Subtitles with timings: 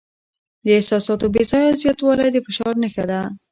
[0.65, 3.21] د احساساتو بې ځایه زیاتوالی د فشار نښه ده.